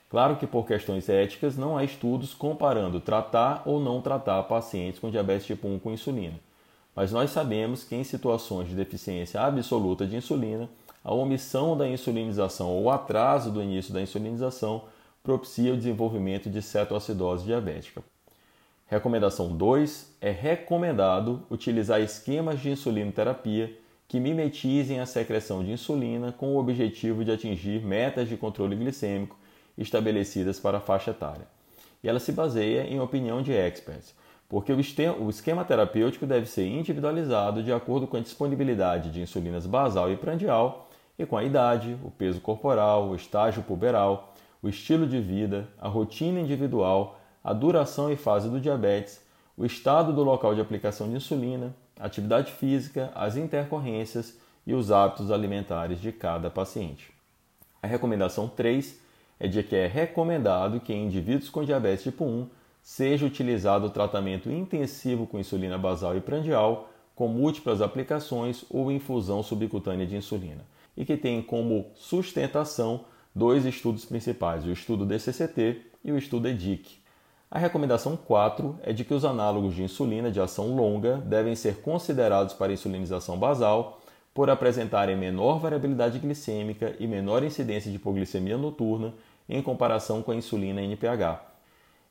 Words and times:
Claro 0.10 0.36
que 0.38 0.48
por 0.48 0.66
questões 0.66 1.10
éticas 1.10 1.58
não 1.58 1.78
há 1.78 1.84
estudos 1.84 2.34
comparando 2.34 3.00
tratar 3.00 3.64
ou 3.66 3.80
não 3.80 4.02
tratar 4.02 4.44
pacientes 4.44 5.00
com 5.00 5.10
diabetes 5.10 5.48
tipo 5.48 5.68
1 5.68 5.80
com 5.80 5.92
insulina, 5.92 6.40
mas 6.96 7.12
nós 7.12 7.32
sabemos 7.32 7.84
que 7.84 7.96
em 7.96 8.04
situações 8.04 8.70
de 8.70 8.76
deficiência 8.76 9.42
absoluta 9.42 10.06
de 10.06 10.16
insulina, 10.16 10.70
a 11.08 11.14
omissão 11.14 11.78
da 11.78 11.88
insulinização 11.88 12.68
ou 12.68 12.84
o 12.84 12.92
atraso 12.92 13.50
do 13.50 13.64
início 13.64 13.94
da 13.94 14.02
insulinização 14.02 14.84
propicia 15.24 15.74
o 15.74 15.78
desenvolvimento 15.78 16.50
de 16.50 16.62
cetoacidose 16.62 17.46
diabética. 17.46 18.04
Recomendação 18.86 19.56
2 19.56 20.18
é 20.20 20.32
recomendado 20.32 21.44
utilizar 21.50 22.02
esquemas 22.02 22.60
de 22.60 22.72
insulinoterapia 22.72 23.74
que 24.06 24.20
mimetizem 24.20 25.00
a 25.00 25.06
secreção 25.06 25.64
de 25.64 25.72
insulina 25.72 26.34
com 26.34 26.54
o 26.54 26.60
objetivo 26.60 27.24
de 27.24 27.32
atingir 27.32 27.82
metas 27.86 28.28
de 28.28 28.36
controle 28.36 28.76
glicêmico 28.76 29.38
estabelecidas 29.78 30.60
para 30.60 30.80
a 30.80 30.82
faixa 30.82 31.12
etária. 31.12 31.48
E 32.04 32.10
ela 32.10 32.20
se 32.20 32.34
baseia 32.34 32.84
em 32.84 33.00
opinião 33.00 33.42
de 33.42 33.54
experts, 33.54 34.14
porque 34.50 34.74
o 34.74 35.30
esquema 35.30 35.64
terapêutico 35.64 36.26
deve 36.26 36.48
ser 36.48 36.68
individualizado 36.68 37.64
de 37.64 37.72
acordo 37.72 38.08
com 38.08 38.18
a 38.18 38.22
disponibilidade 38.22 39.10
de 39.10 39.22
insulinas 39.22 39.66
basal 39.66 40.12
e 40.12 40.18
prandial 40.18 40.84
e 41.18 41.26
com 41.26 41.36
a 41.36 41.44
idade, 41.44 41.98
o 42.04 42.12
peso 42.12 42.40
corporal, 42.40 43.10
o 43.10 43.16
estágio 43.16 43.64
puberal, 43.64 44.36
o 44.62 44.70
estilo 44.70 45.08
de 45.08 45.20
vida, 45.20 45.68
a 45.80 45.88
rotina 45.88 46.40
individual, 46.40 47.20
a 47.44 47.54
duração 47.54 48.12
e 48.12 48.16
fase 48.16 48.50
do 48.50 48.60
diabetes, 48.60 49.20
o 49.56 49.66
estado 49.66 50.14
do 50.14 50.24
local 50.24 50.54
de 50.54 50.62
aplicação 50.62 51.10
de 51.10 51.16
insulina, 51.16 51.74
a 52.00 52.06
atividade 52.06 52.52
física, 52.52 53.12
as 53.16 53.36
intercorrências 53.36 54.38
e 54.66 54.74
os 54.74 54.92
hábitos 54.92 55.32
alimentares 55.32 56.00
de 56.00 56.12
cada 56.12 56.50
paciente. 56.50 57.12
A 57.82 57.88
recomendação 57.88 58.48
3 58.48 59.00
é 59.40 59.48
de 59.48 59.64
que 59.64 59.76
é 59.76 59.88
recomendado 59.88 60.80
que 60.80 60.94
em 60.94 61.06
indivíduos 61.06 61.50
com 61.50 61.64
diabetes 61.64 62.04
tipo 62.04 62.26
1 62.26 62.48
seja 62.84 63.26
utilizado 63.26 63.88
o 63.88 63.90
tratamento 63.90 64.52
intensivo 64.52 65.26
com 65.26 65.40
insulina 65.40 65.78
basal 65.78 66.16
e 66.16 66.22
prandial, 66.22 66.90
com 67.16 67.28
múltiplas 67.28 67.82
aplicações 67.82 68.64
ou 68.70 68.92
infusão 68.92 69.42
subcutânea 69.42 70.06
de 70.06 70.16
insulina 70.16 70.64
e 70.98 71.06
que 71.06 71.16
tem 71.16 71.42
como 71.42 71.92
sustentação 71.94 73.06
dois 73.34 73.66
estudos 73.66 74.04
principais, 74.04 74.66
o 74.66 74.72
estudo 74.72 75.06
DCCT 75.06 75.82
e 76.04 76.12
o 76.12 76.18
estudo 76.18 76.48
EDIC. 76.48 76.98
A 77.50 77.60
recomendação 77.60 78.18
4 78.18 78.80
é 78.82 78.92
de 78.92 79.06
que 79.06 79.14
os 79.14 79.24
análogos 79.24 79.76
de 79.76 79.84
insulina 79.84 80.32
de 80.32 80.42
ação 80.42 80.76
longa 80.76 81.18
devem 81.18 81.56
ser 81.56 81.78
considerados 81.82 82.54
para 82.54 82.74
insulinização 82.74 83.38
basal 83.38 84.02
por 84.34 84.50
apresentarem 84.50 85.16
menor 85.16 85.60
variabilidade 85.60 86.20
glicêmica 86.20 86.96
e 87.00 87.08
menor 87.08 87.44
incidência 87.44 87.90
de 87.90 87.98
hipoglicemia 87.98 88.58
noturna 88.58 89.14
em 89.48 89.62
comparação 89.62 90.22
com 90.22 90.32
a 90.32 90.36
insulina 90.36 90.82
NPH. 90.82 91.42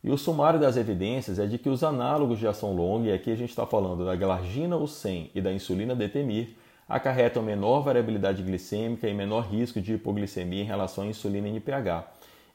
E 0.03 0.11
o 0.11 0.17
sumário 0.17 0.59
das 0.59 0.77
evidências 0.77 1.39
é 1.39 1.47
de 1.47 1.59
que 1.59 1.69
os 1.69 1.85
análogos 1.85 2.39
de 2.39 2.47
ação 2.47 2.75
longa, 2.75 3.09
e 3.09 3.13
aqui 3.13 3.31
a 3.31 3.37
gente 3.37 3.51
está 3.51 3.67
falando 3.67 4.05
da 4.05 4.17
glargina 4.17 4.77
U100 4.77 5.31
e 5.35 5.41
da 5.41 5.53
insulina 5.53 5.95
Detemir, 5.95 6.57
acarretam 6.89 7.43
menor 7.43 7.81
variabilidade 7.81 8.43
glicêmica 8.43 9.09
e 9.09 9.15
menor 9.15 9.47
risco 9.47 9.81
de 9.81 9.95
hipoglicemia 9.95 10.63
em 10.63 10.67
relação 10.67 11.05
à 11.05 11.07
insulina 11.07 11.49
NPH, 11.49 12.05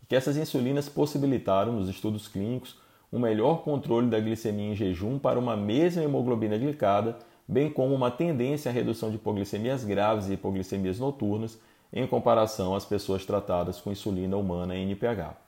e 0.01 0.05
que 0.05 0.15
essas 0.15 0.37
insulinas 0.37 0.87
possibilitaram, 0.87 1.73
nos 1.73 1.89
estudos 1.89 2.27
clínicos, 2.27 2.79
um 3.11 3.19
melhor 3.19 3.63
controle 3.63 4.07
da 4.07 4.19
glicemia 4.19 4.71
em 4.71 4.75
jejum 4.75 5.19
para 5.19 5.37
uma 5.37 5.57
mesma 5.57 6.03
hemoglobina 6.03 6.57
glicada, 6.57 7.17
bem 7.45 7.69
como 7.69 7.93
uma 7.93 8.09
tendência 8.09 8.69
à 8.69 8.73
redução 8.73 9.09
de 9.09 9.17
hipoglicemias 9.17 9.83
graves 9.83 10.29
e 10.29 10.33
hipoglicemias 10.33 10.97
noturnas 10.97 11.59
em 11.91 12.07
comparação 12.07 12.73
às 12.73 12.85
pessoas 12.85 13.25
tratadas 13.25 13.81
com 13.81 13.91
insulina 13.91 14.37
humana 14.37 14.77
NPH. 14.77 15.40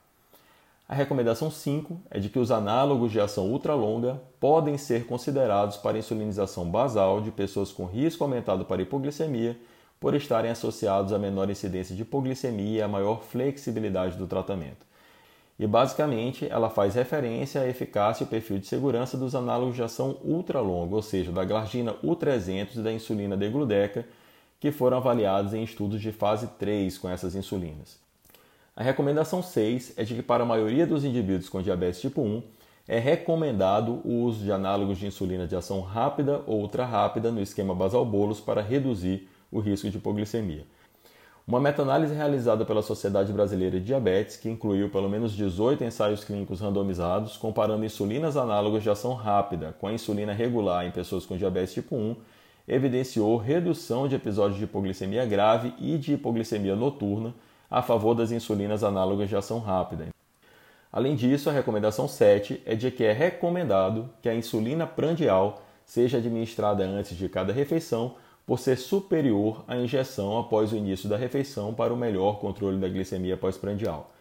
A 0.88 0.94
recomendação 0.94 1.50
5 1.50 1.98
é 2.12 2.20
de 2.20 2.28
que 2.28 2.38
os 2.38 2.52
análogos 2.52 3.12
de 3.12 3.20
ação 3.20 3.50
ultralonga 3.50 4.22
podem 4.38 4.78
ser 4.78 5.06
considerados 5.06 5.78
para 5.78 5.98
insulinização 5.98 6.70
basal 6.70 7.22
de 7.22 7.32
pessoas 7.32 7.72
com 7.72 7.86
risco 7.86 8.24
aumentado 8.24 8.66
para 8.66 8.82
hipoglicemia, 8.82 9.58
por 9.98 10.14
estarem 10.14 10.52
associados 10.52 11.14
a 11.14 11.18
menor 11.18 11.50
incidência 11.50 11.96
de 11.96 12.02
hipoglicemia 12.02 12.80
e 12.80 12.82
a 12.82 12.88
maior 12.90 13.24
flexibilidade 13.24 14.18
do 14.18 14.28
tratamento. 14.28 14.86
E 15.58 15.66
basicamente 15.66 16.46
ela 16.50 16.70
faz 16.70 16.96
referência 16.96 17.62
à 17.62 17.68
eficácia 17.68 18.26
e 18.26 18.28
perfil 18.28 18.60
de 18.60 18.68
segurança 18.68 19.16
dos 19.16 19.34
análogos 19.34 19.76
de 19.76 19.84
ação 19.84 20.18
ultralonga, 20.22 20.96
ou 20.96 21.02
seja, 21.02 21.32
da 21.32 21.46
glargina 21.46 21.94
U300 22.04 22.76
e 22.76 22.82
da 22.82 22.92
insulina 22.92 23.38
degludeca, 23.38 24.06
que 24.60 24.74
foram 24.74 24.98
avaliados 24.98 25.54
em 25.54 25.64
estudos 25.64 26.02
de 26.02 26.12
fase 26.12 26.48
3 26.60 26.98
com 26.98 27.10
essas 27.10 27.36
insulinas. 27.36 28.03
A 28.76 28.82
recomendação 28.82 29.44
6 29.44 29.94
é 29.98 30.04
de 30.04 30.16
que, 30.16 30.24
para 30.24 30.42
a 30.42 30.48
maioria 30.48 30.88
dos 30.88 31.06
indivíduos 31.06 31.48
com 31.48 31.62
diabetes 31.62 32.02
tipo 32.02 32.22
1, 32.22 32.42
é 32.88 32.98
recomendado 32.98 34.02
o 34.04 34.24
uso 34.24 34.44
de 34.44 34.52
análogos 34.52 34.98
de 34.98 35.06
insulina 35.06 35.46
de 35.46 35.56
ação 35.56 35.82
rápida 35.82 36.42
ou 36.48 36.60
ultra 36.60 36.84
rápida 36.84 37.32
no 37.32 37.40
esquema 37.40 37.76
basal-bolos 37.76 38.40
para 38.40 38.64
reduzir 38.64 39.30
o 39.52 39.60
risco 39.60 39.88
de 39.88 39.98
hipoglicemia. 39.98 40.66
Uma 41.48 41.60
meta-análise 41.60 42.16
realizada 42.16 42.66
pela 42.66 42.82
Sociedade 42.82 43.32
Brasileira 43.32 43.80
de 43.80 43.86
Diabetes, 43.86 44.38
que 44.38 44.50
incluiu 44.50 44.90
pelo 44.90 45.08
menos 45.08 45.34
18 45.34 45.84
ensaios 45.84 46.24
clínicos 46.24 46.60
randomizados 46.60 47.38
comparando 47.38 47.86
insulinas 47.86 48.36
análogas 48.36 48.82
de 48.82 48.90
ação 48.90 49.14
rápida 49.14 49.76
com 49.80 49.86
a 49.86 49.94
insulina 49.94 50.34
regular 50.34 50.84
em 50.84 50.92
pessoas 50.92 51.28
com 51.28 51.38
diabetes 51.38 51.76
tipo 51.76 51.96
1, 51.96 52.16
evidenciou 52.68 53.38
redução 53.38 54.08
de 54.08 54.16
episódios 54.16 54.58
de 54.58 54.64
hipoglicemia 54.64 55.26
grave 55.28 55.76
e 55.78 55.96
de 55.96 56.14
hipoglicemia 56.14 56.76
noturna 56.76 57.36
a 57.74 57.82
favor 57.82 58.14
das 58.14 58.32
insulinas 58.32 58.84
análogas 58.84 59.28
de 59.28 59.36
ação 59.36 59.58
rápida. 59.58 60.10
Além 60.92 61.16
disso, 61.16 61.50
a 61.50 61.54
recomendação 61.54 62.08
7 62.08 62.62
é 62.68 62.76
de 62.76 62.92
que 62.92 63.04
é 63.04 63.12
recomendado 63.12 64.12
que 64.22 64.30
a 64.30 64.36
insulina 64.36 64.86
prandial 64.86 65.60
seja 65.84 66.20
administrada 66.20 66.84
antes 66.84 67.18
de 67.18 67.28
cada 67.28 67.52
refeição, 67.52 68.14
por 68.46 68.60
ser 68.60 68.78
superior 68.78 69.64
à 69.68 69.76
injeção 69.76 70.38
após 70.38 70.72
o 70.72 70.76
início 70.76 71.10
da 71.10 71.18
refeição 71.18 71.74
para 71.74 71.92
o 71.92 71.98
melhor 71.98 72.40
controle 72.40 72.78
da 72.78 72.88
glicemia 72.88 73.36
pós-prandial. 73.36 74.12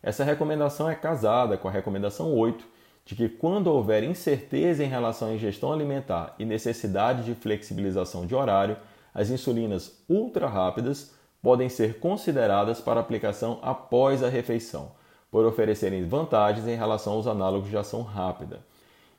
Essa 0.00 0.22
recomendação 0.22 0.88
é 0.88 0.94
casada 0.94 1.56
com 1.56 1.66
a 1.66 1.72
recomendação 1.72 2.32
8, 2.32 2.64
de 3.04 3.16
que 3.16 3.28
quando 3.28 3.66
houver 3.66 4.04
incerteza 4.04 4.84
em 4.84 4.88
relação 4.88 5.28
à 5.28 5.32
ingestão 5.32 5.72
alimentar 5.72 6.36
e 6.38 6.44
necessidade 6.44 7.24
de 7.24 7.34
flexibilização 7.34 8.24
de 8.24 8.36
horário, 8.36 8.76
as 9.12 9.30
insulinas 9.30 9.98
ultra 10.08 10.46
rápidas 10.46 11.12
podem 11.44 11.68
ser 11.68 11.98
consideradas 11.98 12.80
para 12.80 12.98
aplicação 12.98 13.58
após 13.60 14.22
a 14.22 14.30
refeição, 14.30 14.92
por 15.30 15.44
oferecerem 15.44 16.02
vantagens 16.08 16.66
em 16.66 16.74
relação 16.74 17.12
aos 17.12 17.26
análogos 17.26 17.68
de 17.68 17.76
ação 17.76 18.00
rápida. 18.00 18.60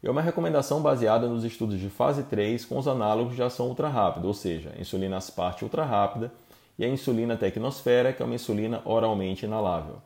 É 0.01 0.09
uma 0.09 0.23
recomendação 0.23 0.81
baseada 0.81 1.27
nos 1.27 1.43
estudos 1.43 1.79
de 1.79 1.87
fase 1.87 2.23
3 2.23 2.65
com 2.65 2.79
os 2.79 2.87
análogos 2.87 3.35
de 3.35 3.43
ação 3.43 3.67
ultra 3.67 3.87
rápida, 3.87 4.25
ou 4.25 4.33
seja, 4.33 4.73
a 4.75 4.81
insulina 4.81 5.17
asparte 5.17 5.63
ultra 5.63 5.85
rápida 5.85 6.31
e 6.79 6.83
a 6.83 6.89
insulina 6.89 7.37
tecnosfera, 7.37 8.11
que 8.11 8.23
é 8.23 8.25
uma 8.25 8.33
insulina 8.33 8.81
oralmente 8.85 9.45
inalável. 9.45 9.97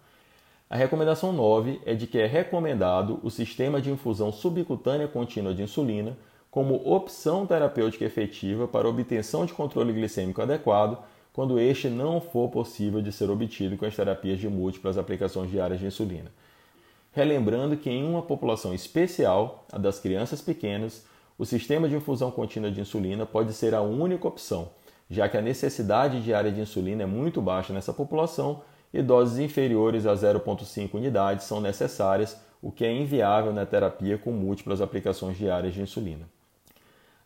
A 0.69 0.75
recomendação 0.75 1.31
9 1.31 1.79
é 1.85 1.93
de 1.93 2.05
que 2.05 2.19
é 2.19 2.25
recomendado 2.25 3.21
o 3.23 3.31
sistema 3.31 3.81
de 3.81 3.91
infusão 3.91 4.29
subcutânea 4.29 5.07
contínua 5.07 5.53
de 5.53 5.63
insulina 5.63 6.17
como 6.51 6.75
opção 6.85 7.45
terapêutica 7.45 8.03
efetiva 8.03 8.67
para 8.67 8.89
obtenção 8.89 9.45
de 9.45 9.53
controle 9.53 9.93
glicêmico 9.93 10.41
adequado 10.41 10.97
quando 11.33 11.59
este 11.59 11.89
não 11.89 12.19
for 12.19 12.49
possível 12.49 13.01
de 13.01 13.11
ser 13.11 13.29
obtido 13.29 13.77
com 13.77 13.85
as 13.85 13.95
terapias 13.95 14.39
de 14.39 14.47
múltiplas 14.47 14.97
aplicações 14.97 15.49
diárias 15.49 15.79
de 15.79 15.85
insulina. 15.85 16.31
Relembrando 17.11 17.77
que 17.77 17.89
em 17.89 18.03
uma 18.03 18.21
população 18.21 18.73
especial, 18.73 19.65
a 19.71 19.77
das 19.77 19.99
crianças 19.99 20.41
pequenas, 20.41 21.05
o 21.37 21.45
sistema 21.45 21.87
de 21.87 21.95
infusão 21.95 22.29
contínua 22.29 22.69
de 22.69 22.81
insulina 22.81 23.25
pode 23.25 23.53
ser 23.53 23.73
a 23.73 23.81
única 23.81 24.27
opção, 24.27 24.69
já 25.09 25.27
que 25.27 25.37
a 25.37 25.41
necessidade 25.41 26.21
diária 26.21 26.51
de 26.51 26.61
insulina 26.61 27.03
é 27.03 27.05
muito 27.05 27.41
baixa 27.41 27.73
nessa 27.73 27.93
população 27.93 28.61
e 28.93 29.01
doses 29.01 29.39
inferiores 29.39 30.05
a 30.05 30.13
0,5 30.13 30.93
unidades 30.93 31.45
são 31.45 31.61
necessárias, 31.61 32.37
o 32.61 32.71
que 32.71 32.83
é 32.83 32.91
inviável 32.91 33.53
na 33.53 33.65
terapia 33.65 34.17
com 34.17 34.31
múltiplas 34.31 34.81
aplicações 34.81 35.37
diárias 35.37 35.73
de 35.73 35.81
insulina. 35.81 36.27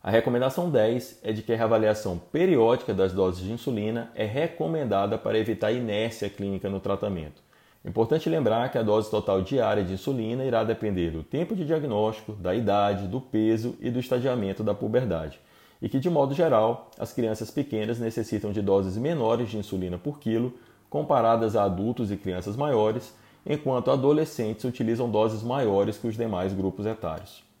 A 0.06 0.10
recomendação 0.10 0.68
10 0.68 1.20
é 1.22 1.32
de 1.32 1.40
que 1.40 1.50
a 1.50 1.56
reavaliação 1.56 2.18
periódica 2.30 2.92
das 2.92 3.14
doses 3.14 3.42
de 3.42 3.50
insulina 3.50 4.10
é 4.14 4.26
recomendada 4.26 5.16
para 5.16 5.38
evitar 5.38 5.72
inércia 5.72 6.28
clínica 6.28 6.68
no 6.68 6.78
tratamento. 6.78 7.40
Importante 7.82 8.28
lembrar 8.28 8.70
que 8.70 8.76
a 8.76 8.82
dose 8.82 9.10
total 9.10 9.40
diária 9.40 9.82
de 9.82 9.94
insulina 9.94 10.44
irá 10.44 10.62
depender 10.62 11.10
do 11.10 11.22
tempo 11.22 11.56
de 11.56 11.64
diagnóstico, 11.64 12.34
da 12.34 12.54
idade, 12.54 13.08
do 13.08 13.18
peso 13.18 13.76
e 13.80 13.88
do 13.88 13.98
estadiamento 13.98 14.62
da 14.62 14.74
puberdade, 14.74 15.40
e 15.80 15.88
que, 15.88 15.98
de 15.98 16.10
modo 16.10 16.34
geral, 16.34 16.90
as 16.98 17.10
crianças 17.10 17.50
pequenas 17.50 17.98
necessitam 17.98 18.52
de 18.52 18.60
doses 18.60 18.98
menores 18.98 19.48
de 19.48 19.56
insulina 19.56 19.96
por 19.96 20.18
quilo 20.18 20.52
comparadas 20.90 21.56
a 21.56 21.64
adultos 21.64 22.12
e 22.12 22.18
crianças 22.18 22.56
maiores, 22.56 23.14
enquanto 23.46 23.90
adolescentes 23.90 24.66
utilizam 24.66 25.10
doses 25.10 25.42
maiores 25.42 25.96
que 25.96 26.06
os 26.06 26.14
demais 26.14 26.52
grupos 26.52 26.84
etários. 26.84 27.53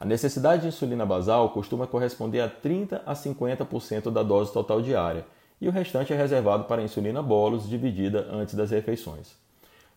A 0.00 0.06
necessidade 0.06 0.62
de 0.62 0.68
insulina 0.68 1.04
basal 1.04 1.50
costuma 1.50 1.86
corresponder 1.86 2.40
a 2.40 2.48
30 2.48 3.02
a 3.04 3.12
50% 3.12 4.10
da 4.10 4.22
dose 4.22 4.50
total 4.50 4.80
diária, 4.80 5.26
e 5.60 5.68
o 5.68 5.70
restante 5.70 6.10
é 6.10 6.16
reservado 6.16 6.64
para 6.64 6.80
a 6.80 6.84
insulina 6.84 7.22
bolos 7.22 7.68
dividida 7.68 8.26
antes 8.32 8.54
das 8.54 8.70
refeições. 8.70 9.36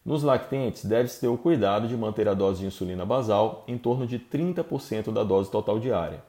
Nos 0.05 0.21
lactentes, 0.21 0.83
deve-se 0.83 1.21
ter 1.21 1.29
o 1.29 1.37
cuidado 1.37 1.87
de 1.87 1.95
manter 1.95 2.27
a 2.27 2.33
dose 2.33 2.59
de 2.59 2.65
insulina 2.65 3.05
basal 3.05 3.63
em 3.65 3.77
torno 3.77 4.05
de 4.05 4.19
30% 4.19 5.13
da 5.13 5.23
dose 5.23 5.49
total 5.49 5.79
diária. 5.79 6.21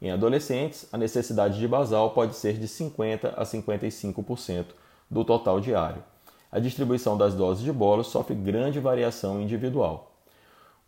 Em 0.00 0.10
adolescentes, 0.10 0.88
a 0.90 0.96
necessidade 0.96 1.58
de 1.58 1.68
basal 1.68 2.12
pode 2.12 2.34
ser 2.34 2.54
de 2.54 2.66
50 2.66 3.34
a 3.36 3.44
55% 3.44 4.64
do 5.10 5.26
total 5.26 5.60
diário. 5.60 6.02
A 6.50 6.58
distribuição 6.58 7.18
das 7.18 7.34
doses 7.34 7.62
de 7.62 7.70
bolos 7.70 8.06
sofre 8.06 8.34
grande 8.34 8.80
variação 8.80 9.42
individual. 9.42 10.09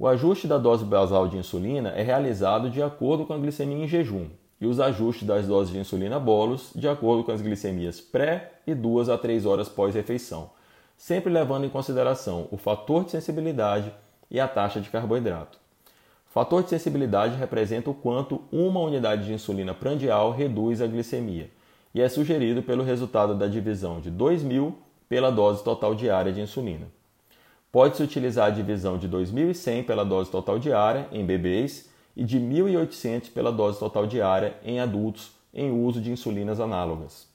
O 0.02 0.08
ajuste 0.08 0.48
da 0.48 0.58
dose 0.58 0.84
basal 0.84 1.28
de 1.28 1.36
insulina 1.36 1.90
é 1.90 2.02
realizado 2.02 2.68
de 2.68 2.82
acordo 2.82 3.24
com 3.24 3.34
a 3.34 3.38
glicemia 3.38 3.84
em 3.84 3.86
jejum 3.86 4.26
e 4.60 4.66
os 4.66 4.80
ajustes 4.80 5.22
das 5.22 5.46
doses 5.46 5.72
de 5.72 5.78
insulina 5.78 6.18
bolos 6.18 6.72
de 6.74 6.88
acordo 6.88 7.22
com 7.22 7.30
as 7.30 7.40
glicemias 7.40 8.00
pré 8.00 8.50
e 8.66 8.74
2 8.74 9.08
a 9.08 9.16
3 9.16 9.46
horas 9.46 9.68
pós-refeição, 9.68 10.50
sempre 10.96 11.32
levando 11.32 11.66
em 11.66 11.68
consideração 11.68 12.48
o 12.50 12.56
fator 12.56 13.04
de 13.04 13.12
sensibilidade 13.12 13.94
e 14.28 14.40
a 14.40 14.48
taxa 14.48 14.80
de 14.80 14.90
carboidrato. 14.90 15.56
Fator 16.26 16.64
de 16.64 16.70
sensibilidade 16.70 17.36
representa 17.36 17.88
o 17.88 17.94
quanto 17.94 18.42
uma 18.50 18.80
unidade 18.80 19.24
de 19.24 19.32
insulina 19.32 19.72
prandial 19.72 20.32
reduz 20.32 20.82
a 20.82 20.88
glicemia 20.88 21.48
e 21.94 22.02
é 22.02 22.08
sugerido 22.08 22.60
pelo 22.60 22.82
resultado 22.82 23.36
da 23.36 23.46
divisão 23.46 24.00
de 24.00 24.10
2.000 24.10 24.74
pela 25.08 25.30
dose 25.30 25.62
total 25.62 25.94
diária 25.94 26.32
de 26.32 26.40
insulina. 26.40 26.88
Pode-se 27.72 28.02
utilizar 28.02 28.48
a 28.48 28.50
divisão 28.50 28.98
de 28.98 29.08
2.100 29.08 29.86
pela 29.86 30.04
dose 30.04 30.30
total 30.30 30.58
diária 30.58 31.08
em 31.10 31.24
bebês 31.24 31.88
e 32.14 32.22
de 32.22 32.38
1.800 32.38 33.32
pela 33.32 33.50
dose 33.50 33.78
total 33.78 34.06
diária 34.06 34.54
em 34.62 34.78
adultos 34.78 35.32
em 35.54 35.72
uso 35.72 35.98
de 35.98 36.12
insulinas 36.12 36.60
análogas. 36.60 37.26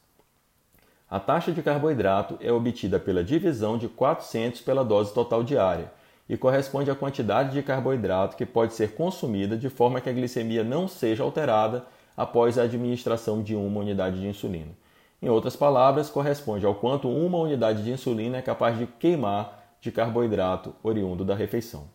A 1.10 1.20
taxa 1.20 1.52
de 1.52 1.64
carboidrato 1.64 2.38
é 2.40 2.52
obtida 2.52 3.00
pela 3.00 3.24
divisão 3.24 3.80
de 3.80 3.88
400 3.88 4.62
pela 4.62 4.86
dose 4.86 5.12
total 5.12 5.44
diária 5.44 5.92
e 6.30 6.38
corresponde 6.38 6.92
à 6.92 6.96
quantidade 6.96 7.54
de 7.54 7.64
carboidrato 7.64 8.38
que 8.38 8.46
pode 8.46 8.76
ser 8.76 8.94
consumida 8.94 9.58
de 9.58 9.70
forma 9.70 10.00
que 10.00 10.10
a 10.10 10.14
glicemia 10.14 10.64
não 10.64 10.88
seja 10.88 11.24
alterada 11.24 11.84
após 12.16 12.60
a 12.60 12.64
administração 12.64 13.42
de 13.42 13.56
uma 13.56 13.80
unidade 13.80 14.20
de 14.20 14.28
insulina. 14.28 14.72
Em 15.20 15.30
outras 15.30 15.56
palavras, 15.56 16.12
corresponde 16.12 16.64
ao 16.64 16.76
quanto 16.76 17.10
uma 17.10 17.40
unidade 17.40 17.84
de 17.84 17.90
insulina 17.90 18.38
é 18.38 18.42
capaz 18.44 18.78
de 18.78 18.86
queimar 18.86 19.57
de 19.88 19.92
carboidrato 19.92 20.76
oriundo 20.84 21.24
da 21.24 21.34
refeição. 21.34 21.86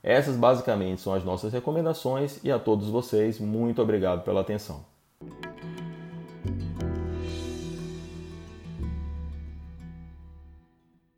Essas 0.00 0.36
basicamente 0.36 1.00
são 1.00 1.12
as 1.12 1.24
nossas 1.24 1.52
recomendações 1.52 2.38
e 2.44 2.52
a 2.52 2.58
todos 2.58 2.88
vocês, 2.88 3.40
muito 3.40 3.82
obrigado 3.82 4.22
pela 4.22 4.40
atenção. 4.40 4.84